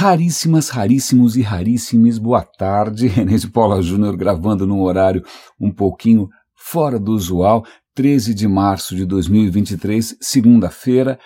[0.00, 3.08] Raríssimas, raríssimos e raríssimes, boa tarde.
[3.10, 5.24] René de Paula Júnior gravando num horário
[5.60, 7.64] um pouquinho fora do usual,
[7.96, 11.18] 13 de março de 2023, segunda-feira.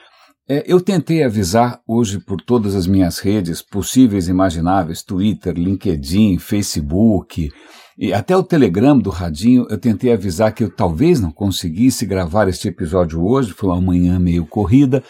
[0.48, 6.39] É, eu tentei avisar hoje por todas as minhas redes possíveis e imagináveis, Twitter, LinkedIn,
[6.39, 7.50] Facebook,
[7.98, 12.48] e até o Telegram do Radinho, eu tentei avisar que eu talvez não conseguisse gravar
[12.48, 15.04] este episódio hoje, foi uma manhã meio corrida,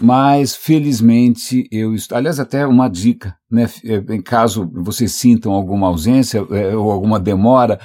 [0.00, 2.18] mas felizmente eu estou.
[2.18, 3.68] Aliás, até uma dica, né?
[4.10, 7.78] Em caso vocês sintam alguma ausência é, ou alguma demora,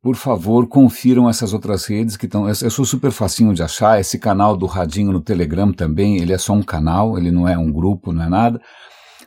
[0.00, 2.48] por favor, confiram essas outras redes que estão.
[2.48, 4.00] Eu sou super facinho de achar.
[4.00, 7.58] Esse canal do Radinho no Telegram também, ele é só um canal, ele não é
[7.58, 8.60] um grupo, não é nada.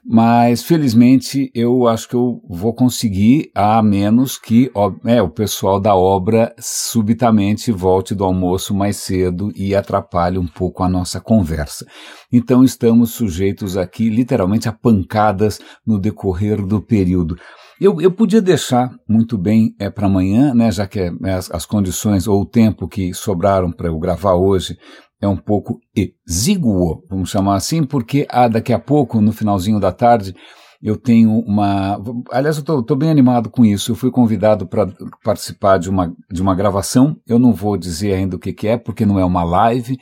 [0.03, 5.79] Mas felizmente eu acho que eu vou conseguir, a menos que ó, é, o pessoal
[5.79, 11.85] da obra subitamente volte do almoço mais cedo e atrapalhe um pouco a nossa conversa.
[12.33, 17.37] Então estamos sujeitos aqui literalmente a pancadas no decorrer do período.
[17.79, 21.65] Eu, eu podia deixar muito bem é, para amanhã, né, já que é, as, as
[21.65, 24.77] condições ou o tempo que sobraram para eu gravar hoje
[25.21, 29.91] é um pouco exíguo, vamos chamar assim, porque ah, daqui a pouco, no finalzinho da
[29.91, 30.35] tarde,
[30.81, 32.01] eu tenho uma.
[32.31, 33.91] Aliás, eu estou bem animado com isso.
[33.91, 34.87] Eu fui convidado para
[35.23, 37.15] participar de uma, de uma gravação.
[37.27, 39.99] Eu não vou dizer ainda o que, que é, porque não é uma live.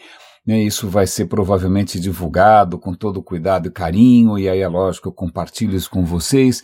[0.48, 0.64] Né?
[0.64, 5.14] Isso vai ser provavelmente divulgado com todo cuidado e carinho, e aí é lógico, eu
[5.14, 6.62] compartilho isso com vocês.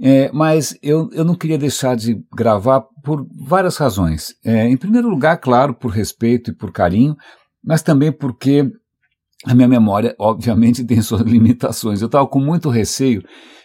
[0.00, 4.28] É, mas eu, eu não queria deixar de gravar por várias razões.
[4.44, 7.16] É, em primeiro lugar, claro, por respeito e por carinho,
[7.62, 8.70] mas também porque
[9.44, 12.00] a minha memória, obviamente, tem suas limitações.
[12.00, 13.22] Eu estava com muito receio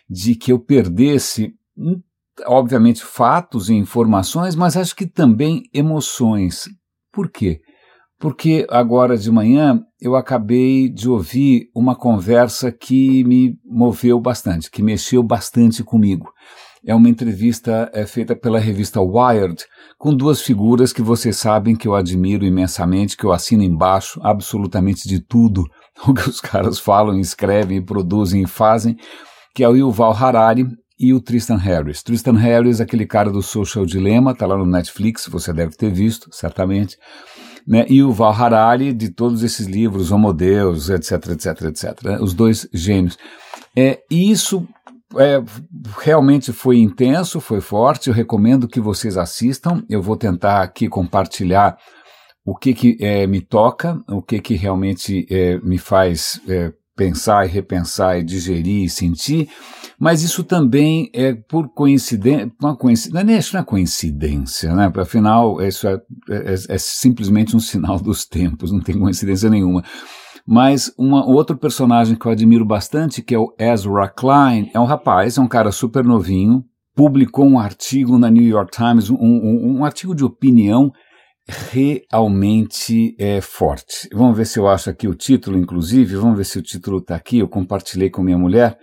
[0.10, 2.02] de que eu perdesse, hum,
[2.46, 6.66] obviamente, fatos e informações, mas acho que também emoções.
[7.12, 7.62] Por quê?
[8.20, 14.82] Porque agora de manhã eu acabei de ouvir uma conversa que me moveu bastante, que
[14.82, 16.32] mexeu bastante comigo
[16.86, 19.64] é uma entrevista é, feita pela revista Wired,
[19.98, 25.08] com duas figuras que vocês sabem que eu admiro imensamente, que eu assino embaixo absolutamente
[25.08, 25.63] de tudo
[26.08, 28.97] o que os caras falam, escrevem, produzem e fazem,
[29.56, 30.68] que é o Yuval Harari
[31.00, 32.03] e o Tristan Harris.
[32.03, 36.29] Tristan Harris, aquele cara do Social Dilemma, tá lá no Netflix, você deve ter visto,
[36.31, 36.97] certamente.
[37.66, 42.03] Né, e o Val Harari, de todos esses livros, Homo Deus, etc, etc, etc.
[42.03, 43.18] Né, os dois gênios.
[43.75, 44.68] É, e isso
[45.18, 45.44] é,
[46.00, 48.09] realmente foi intenso, foi forte.
[48.09, 49.84] Eu recomendo que vocês assistam.
[49.90, 51.78] Eu vou tentar aqui compartilhar
[52.46, 57.46] o que, que é, me toca, o que, que realmente é, me faz é, pensar
[57.46, 59.50] e repensar e digerir e sentir.
[59.97, 64.91] Mas isso também é por coincidência, uma coincidência não, é, não é coincidência, né?
[64.96, 69.84] Afinal, isso é, é, é simplesmente um sinal dos tempos, não tem coincidência nenhuma.
[70.46, 74.86] Mas um outro personagem que eu admiro bastante, que é o Ezra Klein, é um
[74.86, 79.78] rapaz, é um cara super novinho, publicou um artigo na New York Times, um, um,
[79.78, 80.92] um artigo de opinião
[81.72, 84.08] realmente é, forte.
[84.14, 87.16] Vamos ver se eu acho aqui o título, inclusive, vamos ver se o título está
[87.16, 88.78] aqui, eu compartilhei com minha mulher.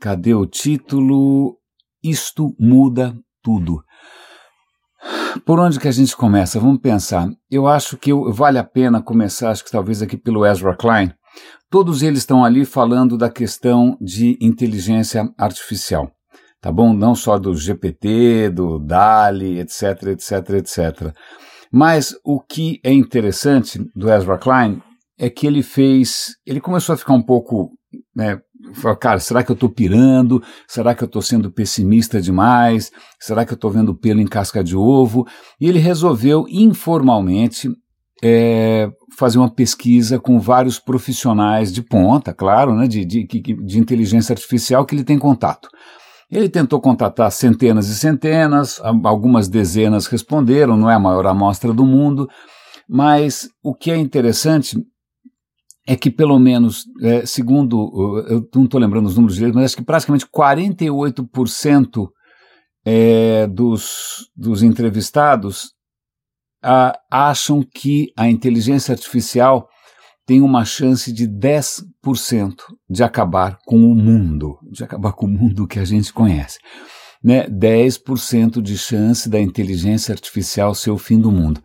[0.00, 1.58] Cadê o título?
[2.02, 3.82] Isto muda tudo.
[5.44, 6.60] Por onde que a gente começa?
[6.60, 7.28] Vamos pensar.
[7.50, 11.12] Eu acho que vale a pena começar, acho que talvez aqui pelo Ezra Klein.
[11.70, 16.10] Todos eles estão ali falando da questão de inteligência artificial,
[16.60, 16.92] tá bom?
[16.92, 21.14] Não só do GPT, do DALI, etc, etc, etc.
[21.70, 24.80] Mas o que é interessante do Ezra Klein
[25.18, 27.72] é que ele fez, ele começou a ficar um pouco
[28.14, 28.40] né,
[28.98, 30.42] cara, será que eu estou pirando?
[30.66, 32.90] Será que eu estou sendo pessimista demais?
[33.18, 35.26] Será que eu estou vendo pelo em casca de ovo?
[35.60, 37.68] E ele resolveu informalmente
[38.22, 44.32] é, fazer uma pesquisa com vários profissionais de ponta, claro, né, de, de, de inteligência
[44.32, 45.68] artificial que ele tem contato.
[46.30, 51.84] Ele tentou contatar centenas e centenas, algumas dezenas responderam, não é a maior amostra do
[51.84, 52.28] mundo,
[52.88, 54.76] mas o que é interessante
[55.86, 59.76] é que pelo menos, é, segundo, eu não estou lembrando os números direitos, mas acho
[59.76, 62.08] que praticamente 48%
[62.84, 65.72] é, dos, dos entrevistados
[66.62, 69.68] a, acham que a inteligência artificial
[70.26, 71.84] tem uma chance de 10%
[72.90, 76.58] de acabar com o mundo, de acabar com o mundo que a gente conhece.
[77.22, 77.48] Né?
[77.48, 81.62] 10% de chance da inteligência artificial ser o fim do mundo.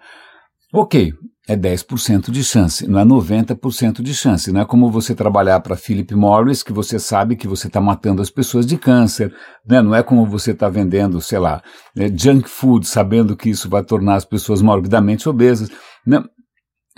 [0.71, 1.11] Ok,
[1.51, 4.51] é 10% de chance, não é 90% de chance.
[4.51, 8.21] Não é como você trabalhar para Philip Morris, que você sabe que você está matando
[8.21, 9.33] as pessoas de câncer.
[9.67, 9.81] Né?
[9.81, 11.61] Não é como você está vendendo, sei lá,
[11.95, 15.69] né, junk food, sabendo que isso vai tornar as pessoas morbidamente obesas.
[16.07, 16.23] Né?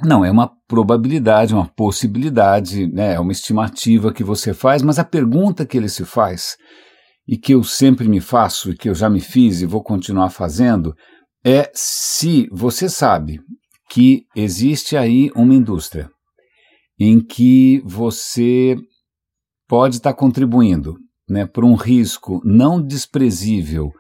[0.04, 3.16] Não, é uma probabilidade, uma possibilidade, né?
[3.16, 6.58] é uma estimativa que você faz, mas a pergunta que ele se faz,
[7.28, 10.30] e que eu sempre me faço, e que eu já me fiz e vou continuar
[10.30, 10.94] fazendo,
[11.44, 13.40] é se você sabe
[13.94, 16.10] que existe aí uma indústria
[17.00, 18.76] em que você
[19.68, 20.98] pode estar contribuindo
[21.30, 23.92] né, para um risco não desprezível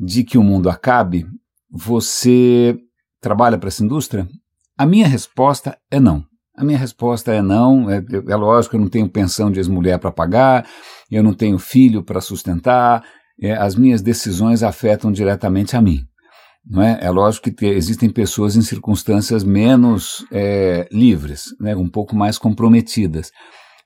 [0.00, 1.24] de que o mundo acabe,
[1.70, 2.76] você
[3.20, 4.28] trabalha para essa indústria?
[4.76, 6.24] A minha resposta é não.
[6.56, 7.88] A minha resposta é não.
[7.88, 10.66] É, é lógico, eu não tenho pensão de ex-mulher para pagar,
[11.08, 13.04] eu não tenho filho para sustentar,
[13.40, 16.00] é, as minhas decisões afetam diretamente a mim.
[16.68, 16.98] Não é?
[17.00, 23.30] é lógico que existem pessoas em circunstâncias menos é, livres, né, um pouco mais comprometidas.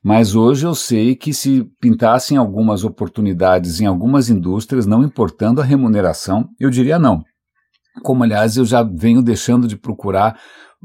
[0.03, 5.63] Mas hoje eu sei que se pintassem algumas oportunidades em algumas indústrias, não importando a
[5.63, 7.21] remuneração, eu diria não.
[8.01, 10.39] Como, aliás, eu já venho deixando de procurar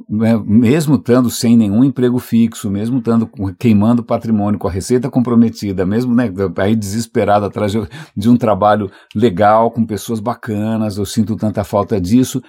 [0.08, 3.28] mesmo estando sem nenhum emprego fixo, mesmo estando
[3.58, 7.81] queimando patrimônio com a receita comprometida, mesmo né, aí desesperado atrás de,
[8.14, 12.43] de um trabalho legal, com pessoas bacanas, eu sinto tanta falta disso,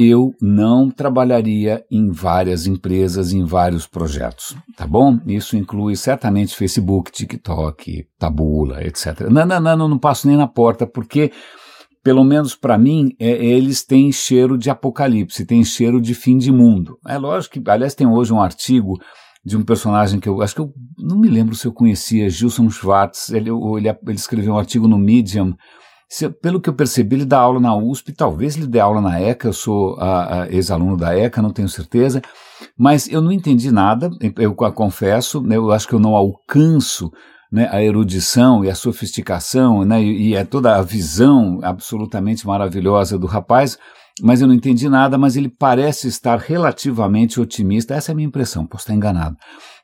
[0.00, 5.18] eu não trabalharia em várias empresas, em vários projetos, tá bom?
[5.26, 9.28] Isso inclui certamente Facebook, TikTok, Tabula, etc.
[9.30, 11.30] Não, não, não, não passo nem na porta, porque
[12.02, 16.50] pelo menos para mim, é, eles têm cheiro de apocalipse, têm cheiro de fim de
[16.50, 16.98] mundo.
[17.06, 18.98] É lógico que, aliás, tem hoje um artigo
[19.44, 22.68] de um personagem que eu acho que eu não me lembro se eu conhecia, Gilson
[22.70, 23.30] Schwartz.
[23.30, 25.54] Ele, ele, ele escreveu um artigo no Medium.
[26.08, 29.20] Se, pelo que eu percebi, ele dá aula na USP, talvez ele dê aula na
[29.20, 29.48] ECA.
[29.48, 29.96] Eu sou
[30.50, 32.20] ex-aluno da ECA, não tenho certeza,
[32.76, 34.10] mas eu não entendi nada.
[34.20, 37.10] Eu, eu confesso, né, eu acho que eu não alcanço
[37.50, 43.26] né, a erudição e a sofisticação né, e, é toda a visão absolutamente maravilhosa do
[43.26, 43.76] rapaz,
[44.22, 48.28] mas eu não entendi nada, mas ele parece estar relativamente otimista, essa é a minha
[48.28, 49.36] impressão, posso estar enganado,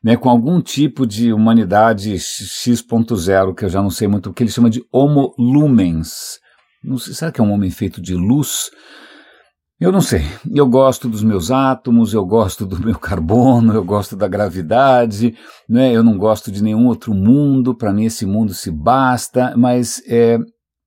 [0.02, 4.50] né, com algum tipo de humanidade X.0, que eu já não sei muito, que ele
[4.50, 6.38] chama de homo lumens.
[6.84, 8.70] Não sei, será que é um homem feito de luz?
[9.78, 10.22] Eu não sei.
[10.50, 15.36] Eu gosto dos meus átomos, eu gosto do meu carbono, eu gosto da gravidade,
[15.68, 15.92] né?
[15.92, 20.38] eu não gosto de nenhum outro mundo, para mim esse mundo se basta, mas, é,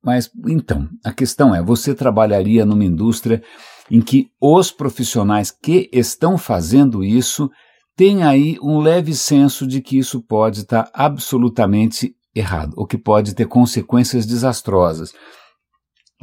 [0.04, 3.44] mas então, a questão é: você trabalharia numa indústria
[3.92, 7.50] em que os profissionais que estão fazendo isso
[7.96, 13.36] têm aí um leve senso de que isso pode estar absolutamente errado, ou que pode
[13.36, 15.14] ter consequências desastrosas.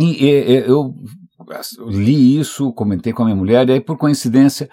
[0.00, 0.92] E, e eu
[1.78, 4.68] li isso, comentei com a minha mulher, e aí, por coincidência,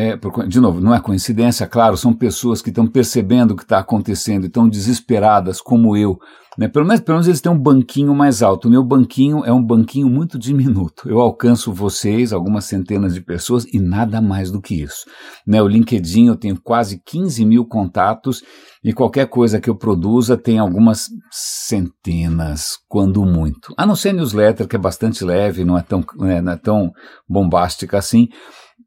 [0.00, 3.64] é, por, de novo, não é coincidência, claro, são pessoas que estão percebendo o que
[3.64, 6.18] está acontecendo e estão desesperadas, como eu.
[6.56, 6.68] Né?
[6.68, 8.66] Pelo, menos, pelo menos eles têm um banquinho mais alto.
[8.66, 11.06] O meu banquinho é um banquinho muito diminuto.
[11.06, 15.04] Eu alcanço vocês, algumas centenas de pessoas, e nada mais do que isso.
[15.46, 15.62] Né?
[15.62, 18.42] O LinkedIn eu tenho quase 15 mil contatos
[18.82, 23.74] e qualquer coisa que eu produza tem algumas centenas, quando muito.
[23.76, 26.90] A não ser newsletter, que é bastante leve, não é tão, né, não é tão
[27.28, 28.28] bombástica assim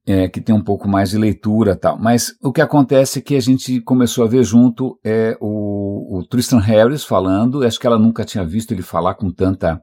[0.06, 1.98] é, que tem um pouco mais de leitura tal.
[1.98, 6.26] Mas o que acontece é que a gente começou a ver junto é, o, o
[6.26, 9.82] Tristan Harris falando, acho que ela nunca tinha visto ele falar com tanta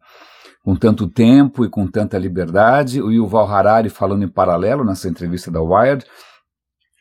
[0.63, 5.51] com tanto tempo e com tanta liberdade, o Yuval Harari falando em paralelo nessa entrevista
[5.51, 6.05] da Wired,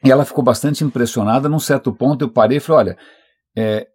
[0.02, 1.50] e ela ficou bastante impressionada.
[1.50, 2.98] Num certo ponto eu parei e falei, olha,
[3.58, 3.86] é,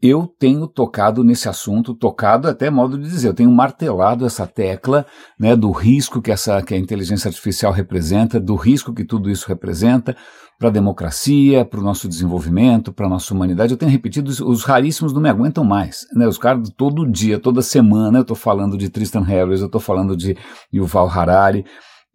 [0.00, 5.04] eu tenho tocado nesse assunto, tocado até modo de dizer, eu tenho martelado essa tecla
[5.38, 9.48] né, do risco que, essa, que a inteligência artificial representa, do risco que tudo isso
[9.48, 10.16] representa
[10.58, 13.72] para a democracia, para o nosso desenvolvimento, para a nossa humanidade.
[13.72, 16.06] Eu tenho repetido, os raríssimos não me aguentam mais.
[16.12, 16.26] Né?
[16.26, 20.16] Os caras todo dia, toda semana, eu estou falando de Tristan Harris, eu estou falando
[20.16, 20.36] de
[20.72, 21.64] Yuval Harari,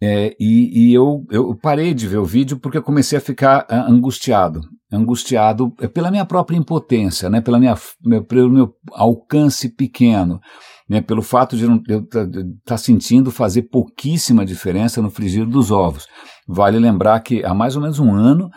[0.02, 3.66] é, e, e eu, eu, parei de ver o vídeo porque eu comecei a ficar
[3.70, 4.62] uh, angustiado.
[4.92, 10.42] Angustiado é, pela minha própria impotência, né, pela minha, meu, pelo meu alcance pequeno,
[10.90, 12.28] né, pelo fato de eu estar
[12.66, 16.06] tá sentindo fazer pouquíssima diferença no frigir dos ovos.
[16.48, 18.50] Vale lembrar que há mais ou menos um ano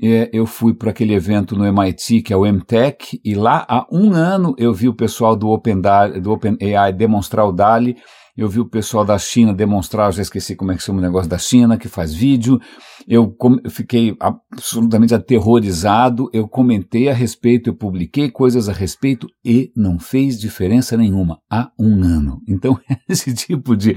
[0.00, 3.86] é, eu fui para aquele evento no MIT, que é o MTech, e lá há
[3.90, 5.80] um ano eu vi o pessoal do Open,
[6.20, 6.56] do Open
[6.96, 7.96] demonstrar o DALI
[8.34, 11.28] eu vi o pessoal da China demonstrar, já esqueci como é que chama o negócio
[11.28, 12.58] da China, que faz vídeo.
[13.06, 16.30] Eu, eu fiquei absolutamente aterrorizado.
[16.32, 21.70] Eu comentei a respeito, eu publiquei coisas a respeito e não fez diferença nenhuma há
[21.78, 22.40] um ano.
[22.48, 23.94] Então, esse tipo de,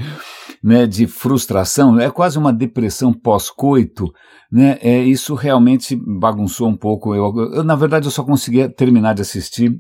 [0.62, 4.12] né, de frustração é quase uma depressão pós-coito.
[4.52, 7.16] Né, é, isso realmente bagunçou um pouco.
[7.16, 9.80] Eu, eu, na verdade, eu só conseguia terminar de assistir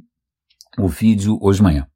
[0.77, 1.87] o vídeo hoje de manhã.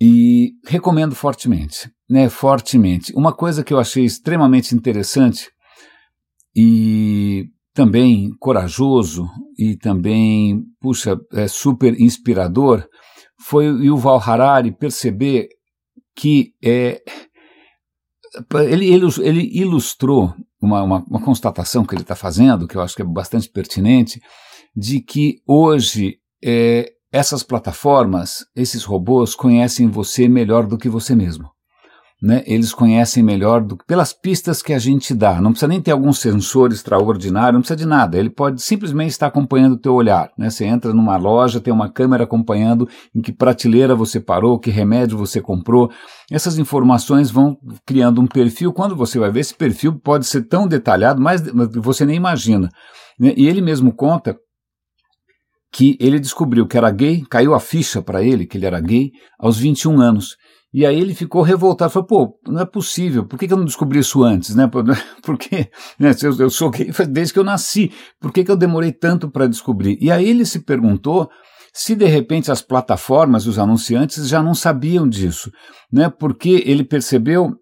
[0.00, 2.28] E recomendo fortemente, né?
[2.28, 3.12] Fortemente.
[3.14, 5.50] Uma coisa que eu achei extremamente interessante
[6.54, 12.86] e também corajoso e também, puxa, é super inspirador
[13.44, 15.48] foi o Yuval Harari perceber
[16.16, 17.02] que é,
[18.70, 22.96] ele, ele, ele ilustrou uma, uma, uma constatação que ele está fazendo, que eu acho
[22.96, 24.20] que é bastante pertinente,
[24.74, 31.54] de que hoje é, essas plataformas, esses robôs conhecem você melhor do que você mesmo
[32.24, 35.42] né, eles conhecem melhor do, pelas pistas que a gente dá.
[35.42, 38.18] Não precisa nem ter algum sensor extraordinário, não precisa de nada.
[38.18, 40.30] Ele pode simplesmente estar acompanhando o teu olhar.
[40.38, 40.48] Né?
[40.48, 45.18] Você entra numa loja, tem uma câmera acompanhando em que prateleira você parou, que remédio
[45.18, 45.90] você comprou.
[46.30, 48.72] Essas informações vão criando um perfil.
[48.72, 51.42] Quando você vai ver, esse perfil pode ser tão detalhado, mas
[51.74, 52.70] você nem imagina.
[53.20, 53.34] Né?
[53.36, 54.34] E ele mesmo conta
[55.74, 59.10] que ele descobriu que era gay, caiu a ficha para ele que ele era gay
[59.36, 60.36] aos 21 anos.
[60.72, 63.64] E aí ele ficou revoltado, falou, pô, não é possível, por que, que eu não
[63.64, 64.70] descobri isso antes, né?
[65.22, 68.92] Porque né, eu, eu sou gay desde que eu nasci, por que, que eu demorei
[68.92, 69.98] tanto para descobrir?
[70.00, 71.28] E aí ele se perguntou
[71.72, 75.50] se de repente as plataformas, os anunciantes já não sabiam disso,
[75.92, 76.08] né?
[76.08, 77.52] Porque ele percebeu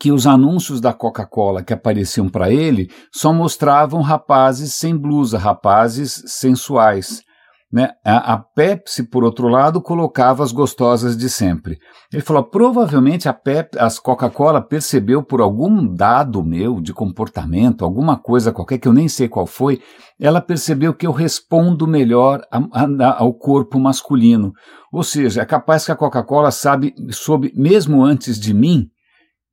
[0.00, 6.20] que os anúncios da Coca-Cola que apareciam para ele só mostravam rapazes sem blusa, rapazes
[6.26, 7.27] sensuais.
[7.70, 7.90] Né?
[8.02, 11.78] A, a, Pepsi, por outro lado, colocava as gostosas de sempre.
[12.10, 18.16] Ele falou: provavelmente a Pep, as Coca-Cola percebeu por algum dado meu de comportamento, alguma
[18.16, 19.82] coisa qualquer que eu nem sei qual foi,
[20.18, 24.52] ela percebeu que eu respondo melhor a, a, ao corpo masculino.
[24.90, 28.88] Ou seja, é capaz que a Coca-Cola sabe, soube mesmo antes de mim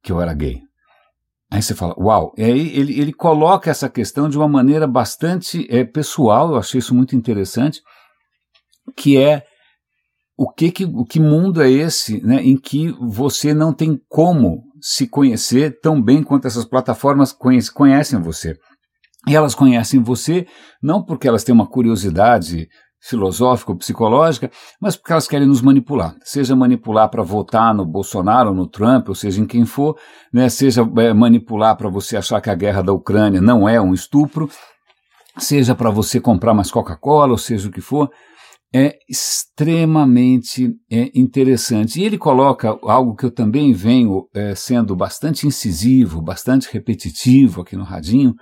[0.01, 0.61] que eu era gay.
[1.51, 5.67] Aí você fala, uau, e aí ele, ele coloca essa questão de uma maneira bastante
[5.69, 7.81] é, pessoal, eu achei isso muito interessante
[8.93, 9.43] que é
[10.37, 14.63] o que, que, o que mundo é esse né, em que você não tem como
[14.81, 18.55] se conhecer tão bem quanto essas plataformas conhece, conhecem você.
[19.27, 20.45] E elas conhecem você
[20.83, 22.67] não porque elas têm uma curiosidade
[23.01, 24.51] filosófica ou psicológica,
[24.81, 26.15] mas porque elas querem nos manipular.
[26.23, 29.95] Seja manipular para votar no Bolsonaro no Trump, ou seja, em quem for,
[30.33, 33.93] né, seja é, manipular para você achar que a guerra da Ucrânia não é um
[33.93, 34.49] estupro,
[35.37, 38.09] seja para você comprar mais Coca-Cola, ou seja o que for
[38.77, 41.97] é extremamente é, interessante.
[41.97, 47.77] E ele coloca algo que eu também venho é, sendo bastante incisivo, bastante repetitivo aqui
[47.77, 48.35] no Radinho,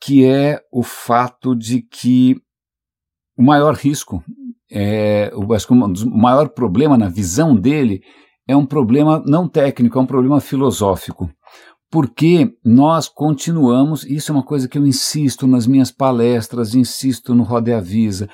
[0.00, 2.34] que é o fato de que
[3.38, 4.24] o maior risco,
[4.68, 8.02] é, o, acho que o maior problema na visão dele
[8.48, 11.30] é um problema não técnico, é um problema filosófico
[11.94, 17.44] porque nós continuamos, isso é uma coisa que eu insisto nas minhas palestras, insisto no
[17.44, 18.28] Roda Avisa,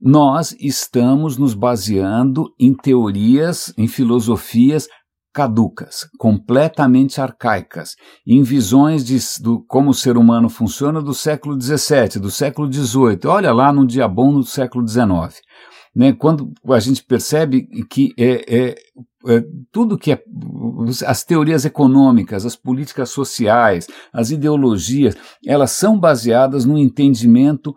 [0.00, 4.88] nós estamos nos baseando em teorias, em filosofias
[5.30, 12.18] caducas, completamente arcaicas, em visões de do, como o ser humano funciona do século XVII,
[12.18, 15.38] do século XVIII, olha lá no dia bom no século XIX.
[15.94, 18.74] Né, quando a gente percebe que é, é,
[19.70, 20.22] tudo que é
[21.06, 27.74] as teorias econômicas, as políticas sociais, as ideologias, elas são baseadas no entendimento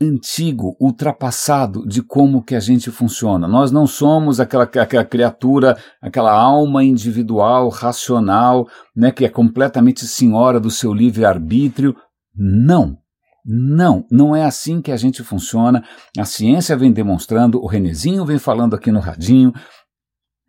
[0.00, 3.46] antigo, ultrapassado de como que a gente funciona.
[3.46, 8.66] Nós não somos aquela, aquela criatura, aquela alma individual, racional,
[8.96, 11.94] né, que é completamente senhora do seu livre-arbítrio.
[12.34, 12.96] Não.
[13.44, 15.82] Não, não é assim que a gente funciona.
[16.16, 19.52] A ciência vem demonstrando, o Renezinho vem falando aqui no radinho,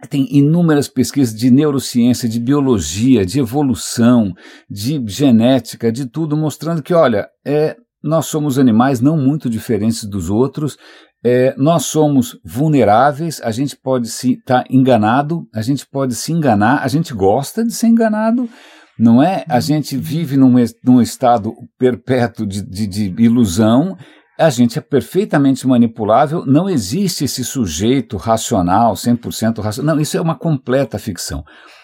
[0.10, 4.34] tem inúmeras pesquisas de neurociência, de biologia, de evolução,
[4.70, 10.30] de genética, de tudo, mostrando que, olha, é, nós somos animais não muito diferentes dos
[10.30, 10.78] outros,
[11.24, 16.32] é, nós somos vulneráveis, a gente pode se estar tá enganado, a gente pode se
[16.32, 18.50] enganar, a gente gosta de ser enganado,
[18.98, 19.46] não é?
[19.48, 23.96] A gente vive num, num estado perpétuo de, de, de ilusão
[24.42, 29.96] a gente é perfeitamente manipulável, não existe esse sujeito racional, 100% racional.
[29.96, 31.44] Não, isso é uma completa ficção.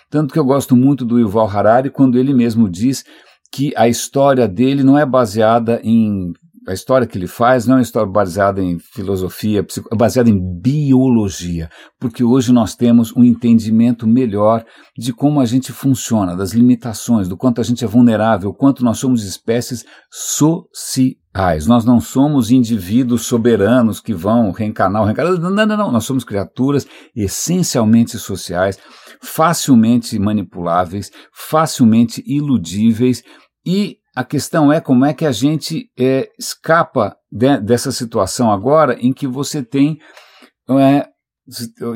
[0.09, 3.03] Tanto que eu gosto muito do Yuval Harari quando ele mesmo diz
[3.51, 6.33] que a história dele não é baseada em
[6.67, 10.37] a história que ele faz não é uma história baseada em filosofia, é baseada em
[10.37, 14.65] biologia, porque hoje nós temos um entendimento melhor
[14.97, 18.99] de como a gente funciona, das limitações, do quanto a gente é vulnerável, quanto nós
[18.99, 21.67] somos espécies sociais.
[21.67, 25.39] Nós não somos indivíduos soberanos que vão reencarnar, reencarnar.
[25.39, 25.91] Não, não, não.
[25.91, 28.77] Nós somos criaturas essencialmente sociais,
[29.21, 33.23] facilmente manipuláveis, facilmente iludíveis
[33.65, 38.97] e a questão é como é que a gente é, escapa de, dessa situação agora
[38.99, 39.99] em que você tem.
[40.67, 41.07] É,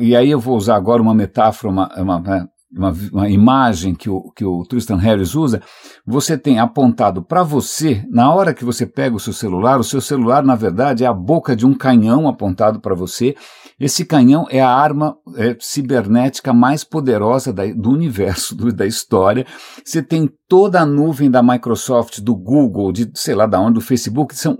[0.00, 4.08] e aí eu vou usar agora uma metáfora, uma, uma, né, uma, uma, imagem que
[4.08, 5.60] o, que o Tristan Harris usa,
[6.06, 10.00] você tem apontado para você, na hora que você pega o seu celular, o seu
[10.00, 13.34] celular, na verdade, é a boca de um canhão apontado para você.
[13.82, 19.44] Esse canhão é a arma é, cibernética mais poderosa da, do universo, do, da história.
[19.84, 23.80] Você tem toda a nuvem da Microsoft, do Google, de sei lá da onde, do
[23.80, 24.56] Facebook, são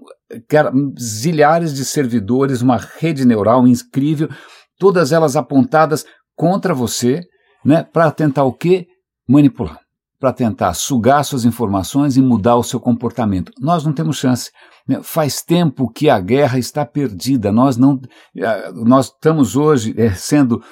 [0.99, 4.29] zilhares de servidores, uma rede neural incrível,
[4.76, 7.21] todas elas apontadas contra você
[7.64, 8.88] né, para tentar o quê?
[9.29, 9.79] Manipular,
[10.23, 13.50] para tentar sugar suas informações e mudar o seu comportamento.
[13.61, 14.52] Nós não temos chance.
[14.87, 15.00] Né?
[15.02, 17.50] Faz tempo que a guerra está perdida.
[17.50, 18.00] Nós não,
[18.37, 20.62] eh, nós estamos hoje é, sendo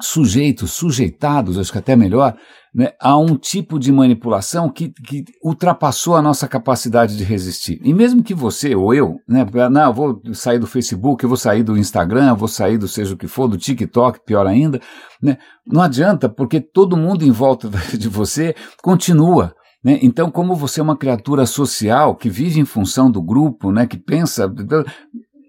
[0.00, 2.36] sujeitos, sujeitados, acho que até melhor,
[2.74, 7.80] né, a um tipo de manipulação que, que, ultrapassou a nossa capacidade de resistir.
[7.82, 11.38] E mesmo que você ou eu, né, não, eu vou sair do Facebook, eu vou
[11.38, 14.80] sair do Instagram, eu vou sair do seja o que for, do TikTok, pior ainda,
[15.22, 19.54] né, não adianta, porque todo mundo em volta de você continua.
[19.86, 20.00] Né?
[20.02, 23.96] Então, como você é uma criatura social que vive em função do grupo, né, que
[23.96, 24.52] pensa,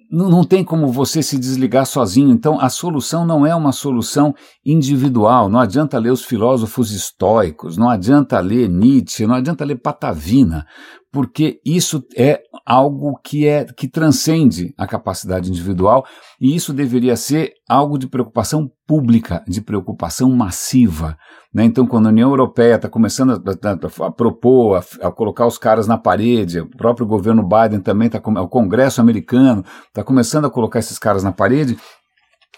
[0.09, 2.31] não, tem como você se desligar sozinho.
[2.31, 4.33] Então, a solução não é uma solução
[4.65, 5.49] individual.
[5.49, 10.65] Não adianta ler os filósofos estoicos, não adianta ler Nietzsche, não adianta ler Patavina,
[11.11, 16.05] porque isso é algo que é que transcende a capacidade individual
[16.39, 21.17] e isso deveria ser algo de preocupação pública, de preocupação massiva.
[21.53, 21.63] Né?
[21.63, 25.57] Então, quando a União Europeia está começando a, a, a propor, a, a, colocar os
[25.57, 30.49] caras na parede, o próprio governo Biden também está, o Congresso americano está começando a
[30.49, 31.77] colocar esses caras na parede,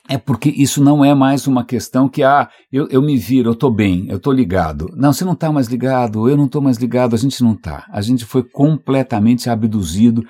[0.10, 3.54] é porque isso não é mais uma questão que, ah, eu, eu me viro, eu
[3.54, 4.88] estou bem, eu estou ligado.
[4.96, 7.86] Não, você não está mais ligado, eu não estou mais ligado, a gente não está.
[7.92, 10.24] A gente foi completamente abduzido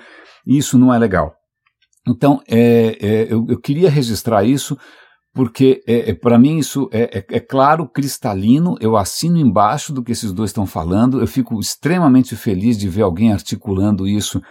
[0.46, 1.34] e isso não é legal.
[2.06, 4.78] Então, é, é, eu, eu, queria registrar isso
[5.34, 8.76] porque, é, é para mim, isso é, é, é, claro, cristalino.
[8.82, 11.22] Eu assino embaixo do que esses dois estão falando.
[11.22, 14.42] Eu fico extremamente feliz de ver alguém articulando isso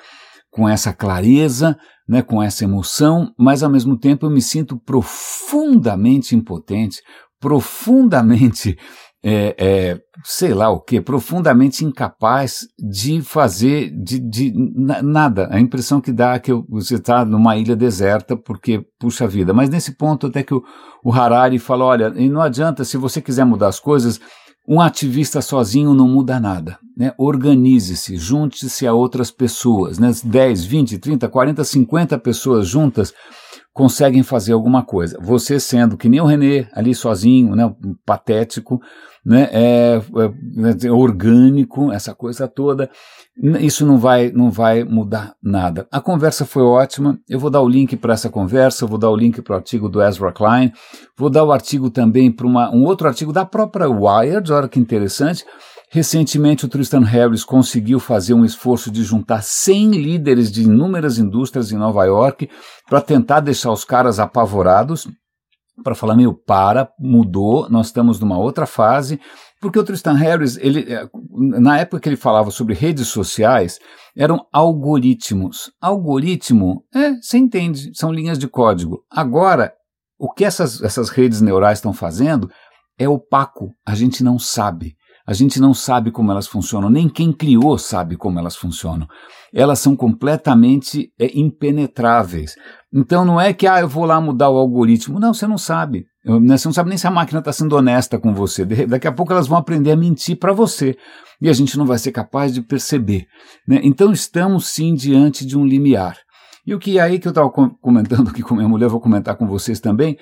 [0.58, 6.34] com essa clareza, né, com essa emoção, mas ao mesmo tempo eu me sinto profundamente
[6.34, 7.00] impotente,
[7.38, 8.76] profundamente,
[9.22, 14.52] é, é, sei lá o que, profundamente incapaz de fazer de, de
[15.00, 15.48] nada.
[15.52, 19.54] A impressão que dá é que eu, você está numa ilha deserta porque puxa vida.
[19.54, 20.60] Mas nesse ponto até que o,
[21.04, 24.20] o Harari fala, olha, e não adianta se você quiser mudar as coisas,
[24.68, 26.78] um ativista sozinho não muda nada.
[26.94, 27.14] Né?
[27.16, 29.98] Organize-se, junte-se a outras pessoas.
[29.98, 30.12] Né?
[30.22, 33.14] 10, 20, 30, 40, 50 pessoas juntas
[33.72, 35.18] conseguem fazer alguma coisa.
[35.22, 38.78] Você sendo que nem o René, ali sozinho, né, patético,
[39.28, 42.88] né, é, é, é, orgânico, essa coisa toda,
[43.60, 45.86] isso não vai, não vai mudar nada.
[45.92, 49.16] A conversa foi ótima, eu vou dar o link para essa conversa, vou dar o
[49.16, 50.72] link para o artigo do Ezra Klein,
[51.14, 55.44] vou dar o artigo também para um outro artigo da própria Wired, olha que interessante,
[55.90, 61.72] Recentemente, o Tristan Harris conseguiu fazer um esforço de juntar 100 líderes de inúmeras indústrias
[61.72, 62.46] em Nova York
[62.86, 65.08] para tentar deixar os caras apavorados,
[65.82, 69.20] para falar, meu, para, mudou, nós estamos numa outra fase,
[69.60, 73.78] porque o Tristan Harris, ele, eh, na época que ele falava sobre redes sociais,
[74.16, 75.70] eram algoritmos.
[75.80, 79.04] Algoritmo, é, você entende, são linhas de código.
[79.10, 79.72] Agora,
[80.18, 82.50] o que essas, essas redes neurais estão fazendo
[82.98, 84.96] é opaco, a gente não sabe.
[85.28, 89.06] A gente não sabe como elas funcionam, nem quem criou sabe como elas funcionam.
[89.52, 92.54] Elas são completamente é, impenetráveis.
[92.90, 95.20] Então não é que ah, eu vou lá mudar o algoritmo.
[95.20, 96.06] Não, você não sabe.
[96.24, 98.64] Né, você não sabe nem se a máquina está sendo honesta com você.
[98.64, 100.96] Daqui a pouco elas vão aprender a mentir para você.
[101.42, 103.26] E a gente não vai ser capaz de perceber.
[103.68, 103.80] Né?
[103.82, 106.16] Então estamos sim diante de um limiar.
[106.66, 109.36] E o que é aí que eu estava comentando aqui com minha mulher, vou comentar
[109.36, 110.16] com vocês também,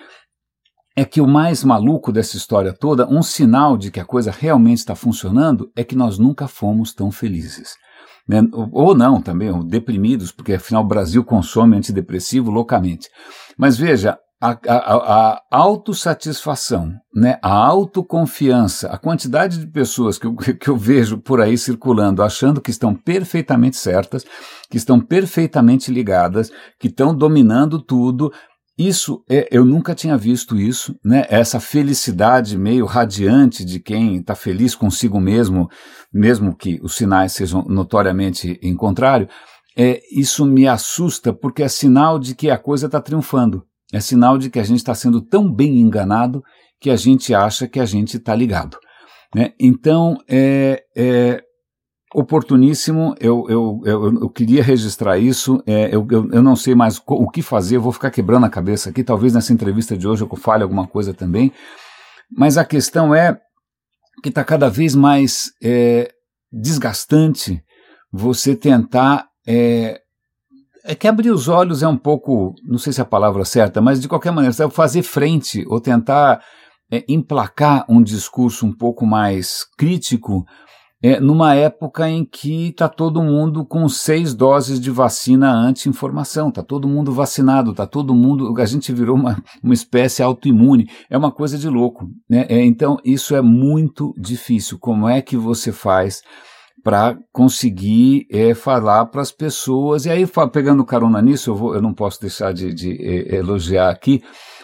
[0.96, 4.78] é que o mais maluco dessa história toda, um sinal de que a coisa realmente
[4.78, 7.74] está funcionando, é que nós nunca fomos tão felizes.
[8.26, 8.40] Né?
[8.72, 13.10] Ou não também, deprimidos, porque afinal o Brasil consome antidepressivo loucamente.
[13.58, 17.38] Mas veja, a, a, a autossatisfação, né?
[17.42, 22.60] a autoconfiança, a quantidade de pessoas que eu, que eu vejo por aí circulando achando
[22.60, 24.24] que estão perfeitamente certas,
[24.70, 28.32] que estão perfeitamente ligadas, que estão dominando tudo,
[28.78, 31.24] isso é, eu nunca tinha visto isso, né?
[31.30, 35.68] Essa felicidade meio radiante de quem está feliz consigo mesmo,
[36.12, 39.28] mesmo que os sinais sejam notoriamente em contrário.
[39.74, 43.64] É, isso me assusta porque é sinal de que a coisa está triunfando.
[43.92, 46.42] É sinal de que a gente está sendo tão bem enganado
[46.80, 48.78] que a gente acha que a gente está ligado.
[49.34, 49.52] Né?
[49.58, 51.42] Então, é, é,
[52.18, 56.98] oportuníssimo, eu, eu, eu, eu, queria registrar isso, é, eu, eu, eu, não sei mais
[57.06, 60.22] o que fazer, eu vou ficar quebrando a cabeça aqui, talvez nessa entrevista de hoje
[60.22, 61.52] eu fale alguma coisa também,
[62.34, 63.38] Mas a questão é
[64.22, 66.10] que está cada vez mais é,
[66.50, 67.62] desgastante
[68.10, 69.26] você tentar.
[69.46, 70.00] É,
[70.84, 73.82] é que abrir os olhos é um pouco, não sei se é a palavra certa,
[73.82, 76.40] mas de qualquer maneira, fazer frente ou tentar
[76.90, 80.46] é, emplacar um discurso um pouco mais crítico
[81.06, 86.64] é, numa época em que está todo mundo com seis doses de vacina anti-informação, está
[86.64, 88.52] todo mundo vacinado, está todo mundo.
[88.60, 90.90] A gente virou uma, uma espécie autoimune.
[91.08, 92.10] É uma coisa de louco.
[92.28, 92.44] Né?
[92.48, 94.80] É, então, isso é muito difícil.
[94.80, 96.22] Como é que você faz?
[96.82, 100.06] para conseguir é, falar para as pessoas.
[100.06, 103.90] E aí, pegando carona nisso, eu, vou, eu não posso deixar de, de é, elogiar
[103.90, 104.22] aqui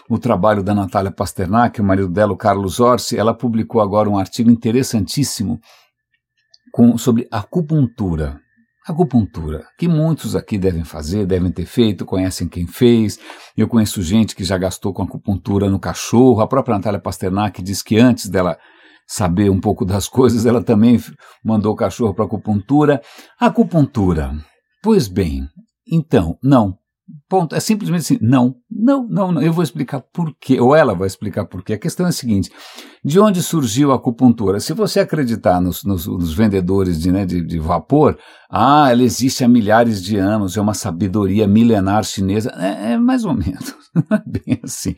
[0.09, 3.17] o trabalho da Natália Pasternak, o marido dela, o Carlos Orsi.
[3.17, 5.59] Ela publicou agora um artigo interessantíssimo
[6.73, 8.41] com, sobre acupuntura.
[8.85, 13.17] Acupuntura, que muitos aqui devem fazer, devem ter feito, conhecem quem fez.
[13.55, 16.41] Eu conheço gente que já gastou com acupuntura no cachorro.
[16.41, 18.57] A própria Natália Pasternak diz que antes dela
[19.07, 20.99] saber um pouco das coisas, ela também
[21.45, 23.01] mandou o cachorro para acupuntura.
[23.39, 24.33] Acupuntura.
[24.81, 25.47] Pois bem,
[25.89, 26.77] então, não.
[27.27, 27.53] Ponto.
[27.53, 29.41] É simplesmente assim, não, não, não, não.
[29.41, 31.73] Eu vou explicar por quê, ou ela vai explicar por quê.
[31.73, 32.49] A questão é a seguinte:
[33.03, 34.59] de onde surgiu a acupuntura?
[34.61, 38.17] Se você acreditar nos, nos, nos vendedores de, né, de, de, vapor,
[38.49, 42.51] ah, ela existe há milhares de anos, é uma sabedoria milenar chinesa.
[42.57, 44.95] É, é mais ou menos, não é bem assim.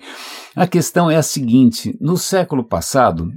[0.56, 3.32] A questão é a seguinte: no século passado,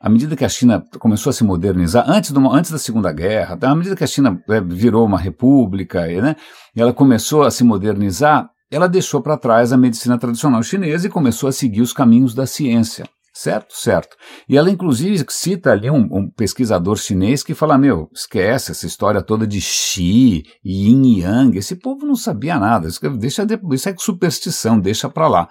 [0.00, 3.74] à medida que a China começou a se modernizar, antes, antes da Segunda Guerra, à
[3.74, 6.36] medida que a China é, virou uma república, né,
[6.76, 11.48] ela começou a se modernizar, ela deixou para trás a medicina tradicional chinesa e começou
[11.48, 13.06] a seguir os caminhos da ciência.
[13.34, 13.72] Certo?
[13.72, 14.16] Certo.
[14.48, 19.22] E ela, inclusive, cita ali um, um, pesquisador chinês que fala: Meu, esquece essa história
[19.22, 21.56] toda de Xi, Yin e Yang.
[21.56, 22.88] Esse povo não sabia nada.
[22.88, 25.48] Isso, deixa, isso é superstição, deixa para lá.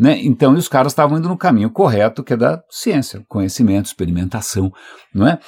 [0.00, 0.18] Né?
[0.22, 4.72] Então, os caras estavam indo no caminho correto, que é da ciência, conhecimento, experimentação,
[5.14, 5.38] não é?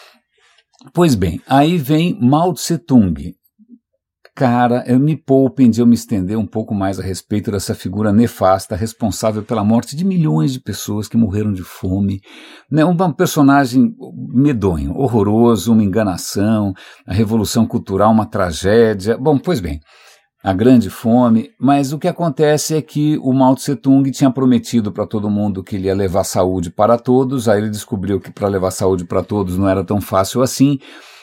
[0.93, 3.35] Pois bem, aí vem Mao Tse Tung.
[4.35, 8.13] Cara, eu me poupem de eu me estender um pouco mais a respeito dessa figura
[8.13, 12.21] nefasta, responsável pela morte de milhões de pessoas que morreram de fome.
[12.71, 12.85] Né?
[12.85, 13.95] Um personagem
[14.29, 16.75] medonho, horroroso, uma enganação,
[17.07, 19.17] a revolução cultural, uma tragédia.
[19.17, 19.81] Bom, pois bem,
[20.43, 24.91] a grande fome, mas o que acontece é que o Mao Tse Tung tinha prometido
[24.91, 28.49] para todo mundo que ele ia levar saúde para todos, aí ele descobriu que para
[28.49, 30.81] levar saúde para todos não era tão fácil assim,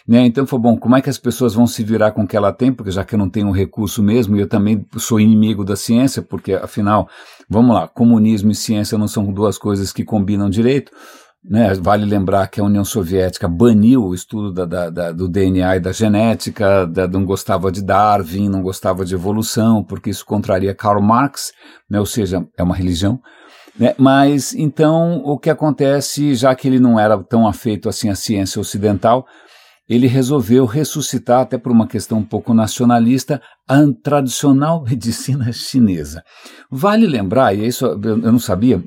[0.07, 0.25] né?
[0.25, 2.53] Então foi bom, como é que as pessoas vão se virar com o que ela
[2.53, 5.65] tem, porque já que eu não tenho um recurso mesmo, e eu também sou inimigo
[5.65, 7.09] da ciência, porque afinal,
[7.49, 10.91] vamos lá, comunismo e ciência não são duas coisas que combinam direito,
[11.43, 15.77] né, vale lembrar que a União Soviética baniu o estudo da, da, da, do DNA
[15.77, 21.01] e da genética, não gostava de Darwin, não gostava de evolução, porque isso contraria Karl
[21.01, 21.51] Marx,
[21.89, 23.19] né, ou seja, é uma religião.
[23.79, 28.15] Né, mas então o que acontece, já que ele não era tão afeito assim à
[28.15, 29.25] ciência ocidental,
[29.87, 36.21] ele resolveu ressuscitar, até por uma questão um pouco nacionalista, a tradicional medicina chinesa.
[36.69, 38.83] Vale lembrar, e isso eu não sabia,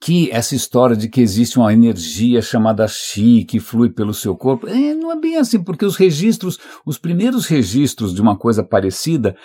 [0.00, 4.68] que essa história de que existe uma energia chamada Xi que flui pelo seu corpo,
[4.68, 9.36] é, não é bem assim, porque os registros, os primeiros registros de uma coisa parecida,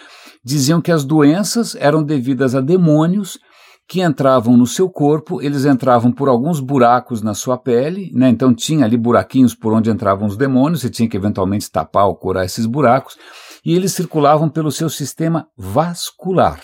[0.44, 3.40] diziam que as doenças eram devidas a demônios
[3.88, 8.28] que entravam no seu corpo, eles entravam por alguns buracos na sua pele, né?
[8.28, 12.16] então tinha ali buraquinhos por onde entravam os demônios, você tinha que eventualmente tapar ou
[12.16, 13.18] curar esses buracos,
[13.66, 16.60] e eles circulavam pelo seu sistema vascular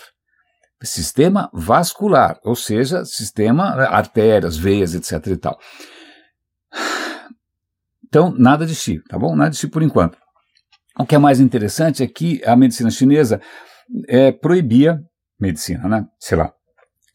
[0.84, 5.58] sistema vascular, ou seja, sistema né, artérias, veias, etc e tal.
[8.06, 9.34] Então, nada de chi, tá bom?
[9.34, 10.16] Nada de chi por enquanto.
[10.98, 13.40] O que é mais interessante é que a medicina chinesa
[14.06, 15.02] é, proibia,
[15.40, 16.06] medicina, né?
[16.20, 16.52] Sei lá,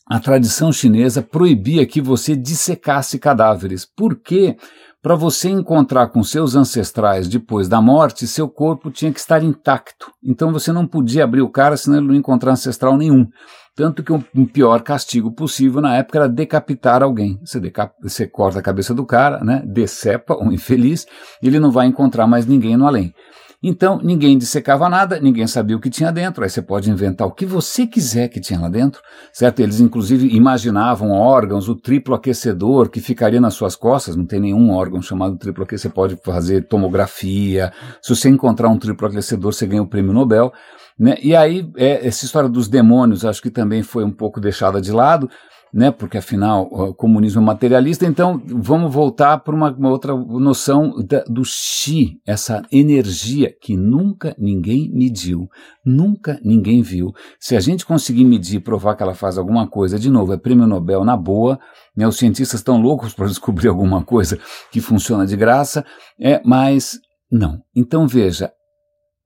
[0.10, 3.86] a tradição chinesa proibia que você dissecasse cadáveres.
[3.86, 4.58] Por quê?
[5.02, 10.12] Para você encontrar com seus ancestrais depois da morte, seu corpo tinha que estar intacto.
[10.22, 13.26] Então você não podia abrir o cara senão ele não encontrar ancestral nenhum.
[13.74, 17.40] Tanto que o um pior castigo possível na época era decapitar alguém.
[17.46, 21.06] Você, decap você corta a cabeça do cara, né, decepa um infeliz,
[21.42, 23.14] ele não vai encontrar mais ninguém no além.
[23.62, 26.44] Então, ninguém dissecava nada, ninguém sabia o que tinha dentro.
[26.44, 29.02] Aí você pode inventar o que você quiser que tinha lá dentro,
[29.34, 29.60] certo?
[29.60, 34.16] Eles, inclusive, imaginavam órgãos, o triplo aquecedor que ficaria nas suas costas.
[34.16, 35.80] Não tem nenhum órgão chamado triplo aquecedor.
[35.80, 37.74] Você pode fazer tomografia.
[38.02, 40.54] Se você encontrar um triplo aquecedor, você ganha o prêmio Nobel.
[40.98, 41.18] Né?
[41.22, 44.92] E aí, é, essa história dos demônios acho que também foi um pouco deixada de
[44.92, 45.30] lado,
[45.74, 45.92] né?
[45.92, 51.24] porque afinal o comunismo é materialista, então vamos voltar para uma, uma, outra noção da,
[51.24, 55.48] do chi, essa energia que nunca ninguém mediu,
[55.86, 57.14] nunca ninguém viu.
[57.40, 60.38] Se a gente conseguir medir e provar que ela faz alguma coisa, de novo, é
[60.38, 61.60] prêmio Nobel na boa,
[61.96, 62.08] né?
[62.08, 64.40] os cientistas estão loucos para descobrir alguma coisa
[64.72, 65.86] que funciona de graça,
[66.20, 67.00] é, mas
[67.32, 67.62] não.
[67.76, 68.52] Então veja,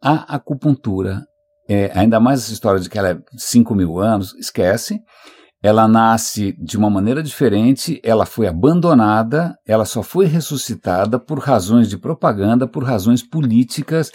[0.01, 1.25] a acupuntura,
[1.69, 4.99] é, ainda mais essa história de que ela é 5 mil anos, esquece
[5.63, 11.89] ela nasce de uma maneira diferente, ela foi abandonada, ela só foi ressuscitada por razões
[11.89, 14.11] de propaganda, por razões políticas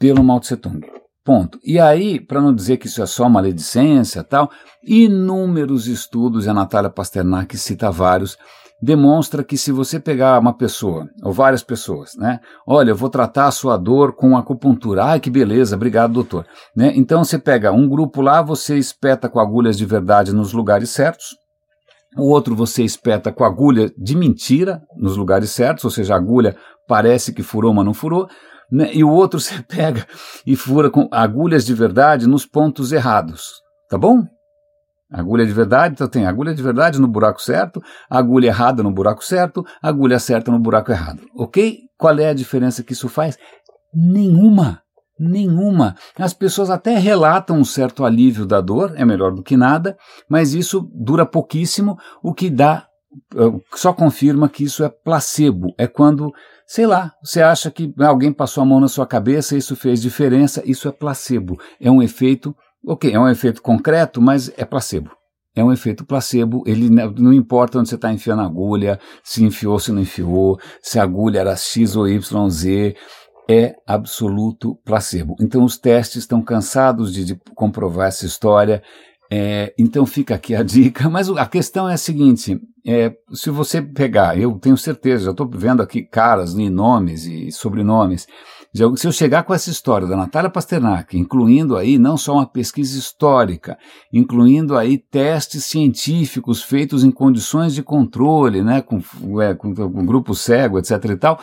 [0.00, 0.80] pelo Mao Tse Tung.
[1.24, 1.60] Ponto.
[1.64, 4.50] E aí, para não dizer que isso é só maledicência tal,
[4.82, 8.36] inúmeros estudos, e a Natália Pasternak cita vários,
[8.82, 12.40] demonstra que se você pegar uma pessoa, ou várias pessoas, né?
[12.66, 15.04] Olha, eu vou tratar a sua dor com acupuntura.
[15.04, 16.46] Ai, que beleza, obrigado, doutor.
[16.74, 16.92] Né?
[16.96, 21.36] Então você pega um grupo lá, você espeta com agulhas de verdade nos lugares certos.
[22.16, 26.56] O outro você espeta com agulha de mentira nos lugares certos, ou seja, a agulha
[26.88, 28.28] parece que furou, mas não furou.
[28.72, 28.90] Né?
[28.94, 30.06] E o outro você pega
[30.46, 33.60] e fura com agulhas de verdade nos pontos errados.
[33.88, 34.24] Tá bom?
[35.12, 39.24] Agulha de verdade, então tem agulha de verdade no buraco certo, agulha errada no buraco
[39.24, 41.22] certo, agulha certa no buraco errado.
[41.36, 41.80] Ok?
[41.98, 43.36] Qual é a diferença que isso faz?
[43.92, 44.82] Nenhuma.
[45.18, 45.96] Nenhuma.
[46.16, 50.54] As pessoas até relatam um certo alívio da dor, é melhor do que nada, mas
[50.54, 52.86] isso dura pouquíssimo, o que dá,
[53.34, 55.74] eh, só confirma que isso é placebo.
[55.76, 56.32] É quando,
[56.66, 60.62] sei lá, você acha que alguém passou a mão na sua cabeça, isso fez diferença,
[60.64, 61.58] isso é placebo.
[61.78, 65.10] É um efeito Ok, é um efeito concreto, mas é placebo.
[65.54, 69.78] É um efeito placebo, ele não importa onde você está enfiando a agulha, se enfiou,
[69.80, 72.94] se não enfiou, se a agulha era X ou YZ,
[73.50, 75.34] é absoluto placebo.
[75.40, 78.80] Então os testes estão cansados de, de comprovar essa história,
[79.30, 83.82] é, então fica aqui a dica, mas a questão é a seguinte: é, se você
[83.82, 88.26] pegar, eu tenho certeza, já estou vendo aqui caras e nomes e sobrenomes
[88.72, 92.96] se eu chegar com essa história da Natália Pasternak, incluindo aí não só uma pesquisa
[92.96, 93.76] histórica,
[94.12, 99.00] incluindo aí testes científicos feitos em condições de controle, né, com,
[99.42, 101.40] é, com, com grupo cego, etc e tal,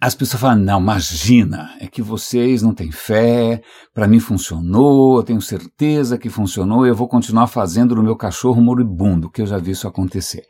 [0.00, 3.60] as pessoas falam, não, imagina, é que vocês não têm fé,
[3.92, 8.62] para mim funcionou, eu tenho certeza que funcionou, eu vou continuar fazendo no meu cachorro
[8.62, 10.44] moribundo, que eu já vi isso acontecer.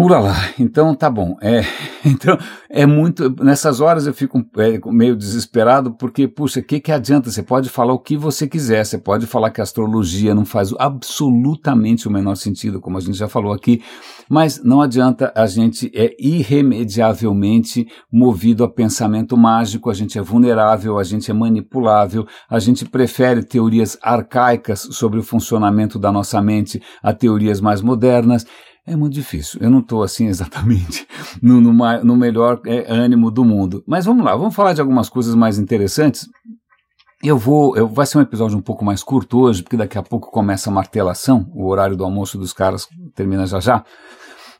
[0.00, 1.36] Uralá, então tá bom.
[1.42, 1.62] É,
[2.06, 2.38] então
[2.70, 3.34] é muito.
[3.42, 7.32] Nessas horas eu fico é, meio desesperado porque, puxa, o que, que adianta?
[7.32, 10.72] Você pode falar o que você quiser, você pode falar que a astrologia não faz
[10.78, 13.82] absolutamente o menor sentido, como a gente já falou aqui,
[14.30, 20.96] mas não adianta, a gente é irremediavelmente movido a pensamento mágico, a gente é vulnerável,
[20.96, 26.80] a gente é manipulável, a gente prefere teorias arcaicas sobre o funcionamento da nossa mente
[27.02, 28.46] a teorias mais modernas.
[28.88, 29.60] É muito difícil.
[29.62, 31.06] Eu não estou assim exatamente
[31.42, 33.84] no, no, no melhor é, ânimo do mundo.
[33.86, 36.26] Mas vamos lá, vamos falar de algumas coisas mais interessantes.
[37.22, 40.02] Eu vou, eu, vai ser um episódio um pouco mais curto hoje, porque daqui a
[40.02, 43.84] pouco começa a martelação, o horário do almoço dos caras termina já já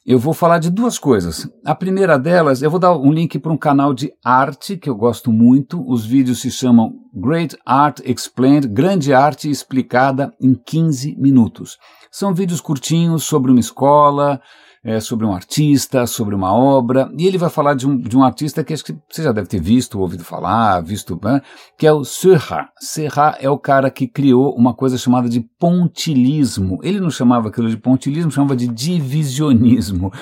[0.09, 1.47] eu vou falar de duas coisas.
[1.67, 4.95] A primeira delas, eu vou dar um link para um canal de arte que eu
[4.95, 5.87] gosto muito.
[5.87, 11.77] Os vídeos se chamam Great Art Explained Grande Arte Explicada em 15 Minutos.
[12.11, 14.41] São vídeos curtinhos sobre uma escola,
[14.85, 18.23] é, sobre um artista, sobre uma obra, e ele vai falar de um, de um
[18.23, 21.43] artista que acho que você já deve ter visto, ouvido falar, visto, né,
[21.77, 22.69] que é o Serra.
[22.79, 26.79] Serra é o cara que criou uma coisa chamada de pontilismo.
[26.83, 30.13] Ele não chamava aquilo de pontilismo, chamava de divisionismo.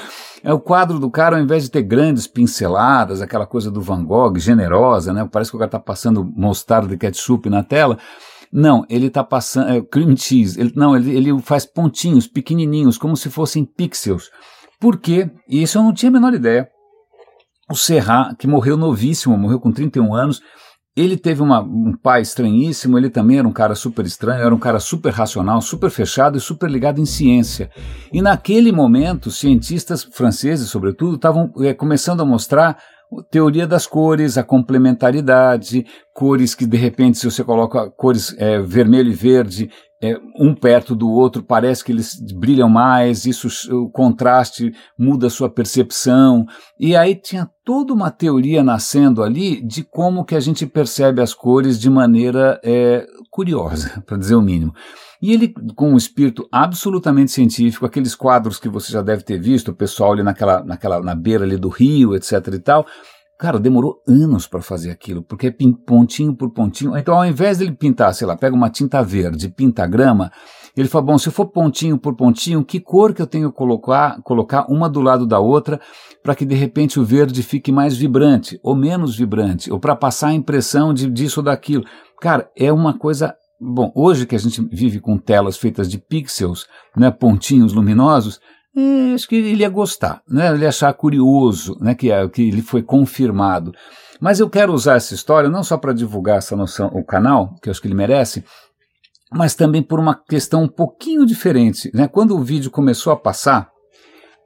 [0.43, 4.05] É o quadro do cara, ao invés de ter grandes pinceladas, aquela coisa do Van
[4.05, 5.29] Gogh, generosa, né?
[5.31, 7.99] Parece que o cara está passando mostarda de ketchup na tela.
[8.57, 9.69] Não, ele está passando.
[9.69, 10.59] É, cream cheese.
[10.59, 14.31] Ele, não, ele, ele faz pontinhos pequenininhos, como se fossem pixels.
[14.81, 15.31] Por quê?
[15.47, 16.67] E isso eu não tinha a menor ideia.
[17.71, 20.41] O Serra, que morreu novíssimo, morreu com 31 anos,
[20.97, 24.59] ele teve uma, um pai estranhíssimo, ele também era um cara super estranho, era um
[24.59, 27.71] cara super racional, super fechado e super ligado em ciência.
[28.11, 32.79] E naquele momento, cientistas franceses, sobretudo, estavam é, começando a mostrar
[33.31, 39.11] teoria das cores, a complementaridade, cores que de repente, se você coloca cores é, vermelho
[39.11, 39.71] e verde,
[40.03, 45.31] é, um perto do outro, parece que eles brilham mais, isso, o contraste muda a
[45.31, 46.45] sua percepção.
[46.79, 51.33] E aí tinha toda uma teoria nascendo ali de como que a gente percebe as
[51.33, 54.75] cores de maneira é, curiosa, para dizer o mínimo.
[55.21, 59.71] E ele, com um espírito absolutamente científico, aqueles quadros que você já deve ter visto,
[59.71, 62.87] o pessoal ali naquela, naquela, na beira ali do rio, etc e tal,
[63.39, 66.97] Cara, demorou anos para fazer aquilo, porque é pontinho por pontinho.
[66.97, 70.33] Então, ao invés dele pintar, sei lá, pega uma tinta verde, pinta a grama,
[70.75, 74.21] ele fala: bom, se for pontinho por pontinho, que cor que eu tenho que colocar,
[74.23, 75.79] colocar uma do lado da outra
[76.23, 80.29] para que de repente o verde fique mais vibrante ou menos vibrante, ou para passar
[80.29, 81.85] a impressão de, disso ou daquilo.
[82.21, 83.35] Cara, é uma coisa.
[83.59, 88.39] Bom, hoje que a gente vive com telas feitas de pixels, né, pontinhos luminosos,
[88.77, 90.53] é, acho que ele ia gostar, né?
[90.53, 91.95] ele ia achar curioso né?
[91.95, 93.73] que, é, que ele foi confirmado.
[94.21, 97.69] Mas eu quero usar essa história não só para divulgar essa noção, o canal, que
[97.69, 98.45] eu acho que ele merece,
[99.33, 101.91] mas também por uma questão um pouquinho diferente.
[101.95, 102.07] Né?
[102.07, 103.71] Quando o vídeo começou a passar,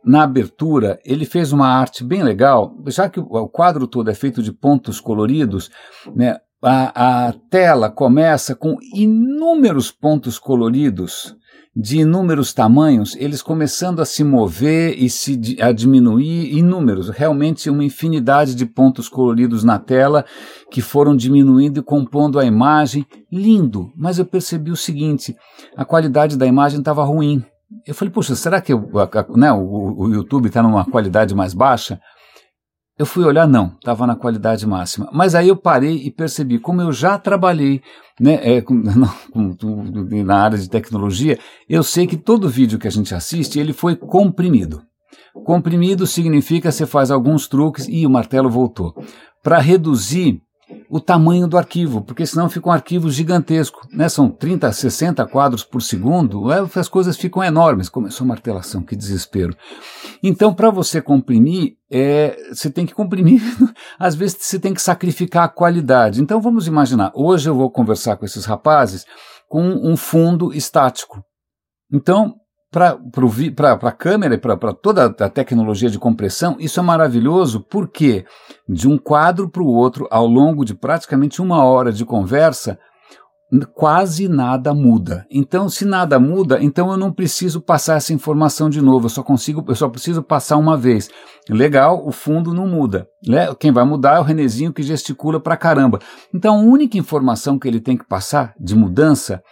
[0.05, 4.43] na abertura, ele fez uma arte bem legal, já que o quadro todo é feito
[4.43, 5.71] de pontos coloridos,
[6.14, 6.38] né?
[6.62, 11.37] A, a tela começa com inúmeros pontos coloridos
[11.75, 17.85] de inúmeros tamanhos, eles começando a se mover e se a diminuir inúmeros, realmente uma
[17.85, 20.25] infinidade de pontos coloridos na tela
[20.70, 23.92] que foram diminuindo e compondo a imagem, lindo.
[23.96, 25.37] Mas eu percebi o seguinte:
[25.77, 27.44] a qualidade da imagem estava ruim.
[27.87, 28.75] Eu falei, poxa, será que
[29.37, 32.01] né, o, o YouTube está numa qualidade mais baixa?
[33.01, 35.09] Eu fui olhar, não, estava na qualidade máxima.
[35.11, 37.81] Mas aí eu parei e percebi, como eu já trabalhei
[38.21, 38.75] né, é, com,
[40.23, 43.97] na área de tecnologia, eu sei que todo vídeo que a gente assiste, ele foi
[43.97, 44.83] comprimido.
[45.33, 48.95] Comprimido significa você faz alguns truques e o martelo voltou.
[49.43, 50.43] Para reduzir
[50.88, 53.87] o tamanho do arquivo, porque senão fica um arquivo gigantesco.
[53.92, 54.09] Né?
[54.09, 57.88] São 30, 60 quadros por segundo, é, as coisas ficam enormes.
[57.88, 59.56] Começou martelação, que desespero.
[60.22, 63.40] Então, para você comprimir, é, você tem que comprimir,
[63.98, 66.20] às vezes você tem que sacrificar a qualidade.
[66.20, 69.06] Então, vamos imaginar, hoje eu vou conversar com esses rapazes
[69.48, 71.24] com um fundo estático.
[71.92, 72.37] Então,
[72.70, 72.98] para
[73.83, 78.24] a câmera e para toda a tecnologia de compressão, isso é maravilhoso porque
[78.68, 82.78] de um quadro para o outro, ao longo de praticamente uma hora de conversa,
[83.74, 85.26] quase nada muda.
[85.28, 89.24] Então, se nada muda, então eu não preciso passar essa informação de novo, eu só
[89.24, 91.11] consigo, eu só preciso passar uma vez.
[91.48, 93.09] Legal, o fundo não muda.
[93.26, 93.52] Né?
[93.59, 95.98] Quem vai mudar é o Renezinho que gesticula pra caramba.
[96.33, 99.42] Então, a única informação que ele tem que passar de mudança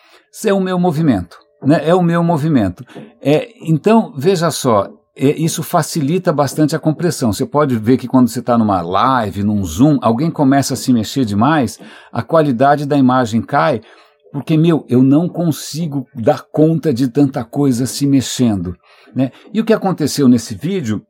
[0.45, 2.85] é o meu movimento né, é o meu movimento.
[3.21, 7.33] É, então, veja só, é, isso facilita bastante a compressão.
[7.33, 10.93] Você pode ver que quando você está numa live, num zoom, alguém começa a se
[10.93, 11.79] mexer demais,
[12.13, 13.81] a qualidade da imagem cai,
[14.33, 18.77] porque, meu, eu não consigo dar conta de tanta coisa se mexendo.
[19.15, 19.33] Né?
[19.53, 21.03] E o que aconteceu nesse vídeo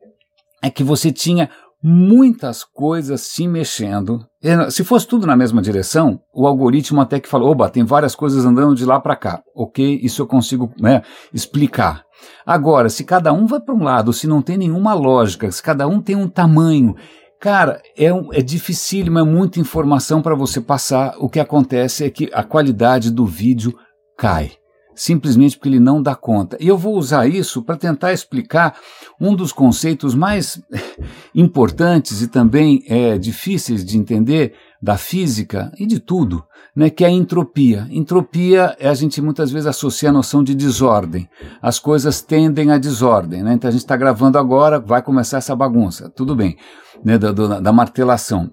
[0.61, 1.49] é que você tinha
[1.83, 4.25] muitas coisas se mexendo.
[4.69, 8.45] Se fosse tudo na mesma direção, o algoritmo até que falou: oba, tem várias coisas
[8.45, 9.41] andando de lá para cá.
[9.55, 11.01] Ok, isso eu consigo né,
[11.33, 12.03] explicar.
[12.45, 15.87] Agora, se cada um vai para um lado, se não tem nenhuma lógica, se cada
[15.87, 16.95] um tem um tamanho,
[17.39, 21.15] cara, é, é dificílimo, é muita informação para você passar.
[21.17, 23.73] O que acontece é que a qualidade do vídeo
[24.17, 24.58] cai
[24.99, 26.57] simplesmente porque ele não dá conta.
[26.59, 28.75] E eu vou usar isso para tentar explicar
[29.19, 30.61] um dos conceitos mais
[31.33, 36.43] importantes e também é, difíceis de entender da física e de tudo,
[36.75, 37.87] né, que é a entropia.
[37.89, 41.29] Entropia a gente muitas vezes associa a noção de desordem.
[41.61, 43.41] As coisas tendem à desordem.
[43.41, 43.53] Né?
[43.53, 46.57] Então a gente está gravando agora, vai começar essa bagunça, tudo bem,
[47.05, 48.51] né, da, da martelação.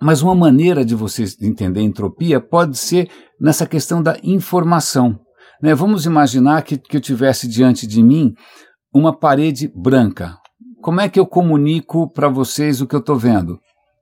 [0.00, 3.08] Mas uma maneira de você entender entropia pode ser
[3.40, 5.20] nessa questão da informação.
[5.62, 5.74] Né?
[5.74, 8.34] Vamos imaginar que, que eu tivesse diante de mim
[8.92, 10.36] uma parede branca.
[10.80, 13.58] Como é que eu comunico para vocês o que eu estou vendo?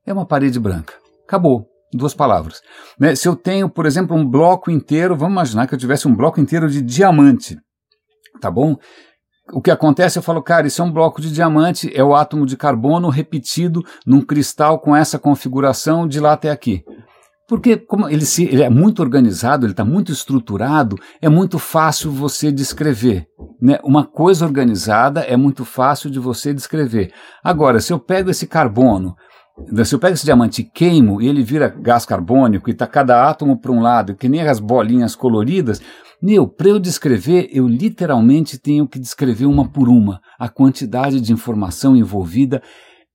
[0.07, 0.95] É uma parede branca.
[1.27, 1.67] Acabou.
[1.93, 2.61] Duas palavras.
[2.99, 3.15] Né?
[3.15, 6.41] Se eu tenho, por exemplo, um bloco inteiro, vamos imaginar que eu tivesse um bloco
[6.41, 7.57] inteiro de diamante.
[8.41, 8.77] Tá bom?
[9.53, 12.45] O que acontece, eu falo, cara, isso é um bloco de diamante, é o átomo
[12.45, 16.85] de carbono repetido num cristal com essa configuração de lá até aqui.
[17.49, 22.11] Porque como ele, se, ele é muito organizado, ele está muito estruturado, é muito fácil
[22.11, 23.27] você descrever.
[23.61, 23.79] Né?
[23.85, 27.13] Uma coisa organizada é muito fácil de você descrever.
[27.45, 29.15] Agora, se eu pego esse carbono,
[29.85, 33.29] se eu pego esse diamante e queimo e ele vira gás carbônico e está cada
[33.29, 35.81] átomo para um lado, que nem as bolinhas coloridas,
[36.21, 40.21] meu, para eu descrever, eu literalmente tenho que descrever uma por uma.
[40.39, 42.63] A quantidade de informação envolvida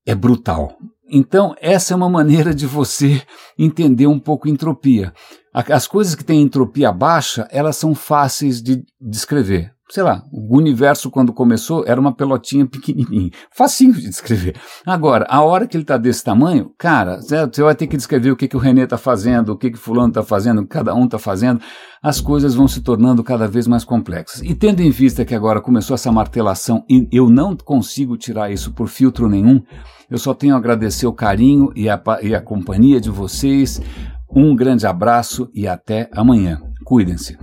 [0.05, 0.77] é brutal.
[1.13, 3.21] Então, essa é uma maneira de você
[3.59, 5.13] entender um pouco entropia.
[5.53, 9.73] As coisas que têm entropia baixa, elas são fáceis de descrever.
[9.91, 14.55] Sei lá, o universo quando começou era uma pelotinha pequenininha, facinho de descrever.
[14.85, 18.37] Agora, a hora que ele está desse tamanho, cara, você vai ter que descrever o
[18.37, 20.95] que, que o René está fazendo, o que, que fulano está fazendo, o que cada
[20.95, 21.59] um está fazendo.
[22.01, 24.41] As coisas vão se tornando cada vez mais complexas.
[24.43, 28.71] E tendo em vista que agora começou essa martelação e eu não consigo tirar isso
[28.71, 29.61] por filtro nenhum,
[30.09, 33.81] eu só tenho a agradecer o carinho e a, e a companhia de vocês.
[34.33, 36.61] Um grande abraço e até amanhã.
[36.85, 37.37] Cuidem-se.